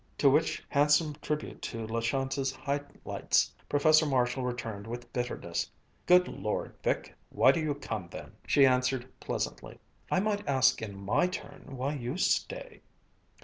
[0.17, 5.69] To which handsome tribute to La Chance's high lights, Professor Marshall returned with bitterness,
[6.07, 9.77] "Good Lord, Vic, why do you come, then?" She answered pleasantly,
[10.09, 12.81] "I might ask in my turn why you stay."